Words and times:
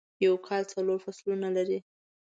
یوکال 0.27 0.63
څلورفصلونه 0.73 1.47
لري.. 1.57 1.79